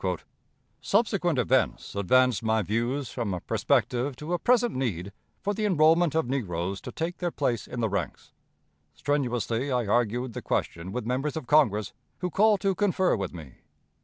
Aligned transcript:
Subsequent 0.81 1.37
events 1.37 1.93
advanced 1.95 2.41
my 2.41 2.63
views 2.63 3.11
from 3.11 3.35
a 3.35 3.39
prospective 3.39 4.15
to 4.15 4.33
a 4.33 4.39
present 4.39 4.73
need 4.75 5.11
for 5.43 5.53
the 5.53 5.63
enrollment 5.63 6.15
of 6.15 6.27
negroes 6.27 6.81
to 6.81 6.91
take 6.91 7.17
their 7.19 7.29
place 7.29 7.67
in 7.67 7.81
the 7.81 7.87
ranks. 7.87 8.31
Strenuously 8.95 9.71
I 9.71 9.85
argued 9.85 10.33
the 10.33 10.41
question 10.41 10.91
with 10.91 11.05
members 11.05 11.37
of 11.37 11.45
Congress 11.45 11.93
who 12.17 12.31
called 12.31 12.61
to 12.61 12.73
confer 12.73 13.15
with 13.15 13.31
me. 13.31 13.57